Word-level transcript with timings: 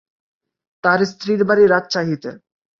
তার 0.83 0.99
স্ত্রীর 1.11 1.41
বাড়ি 1.49 1.63
রাজশাহীতে। 1.67 2.29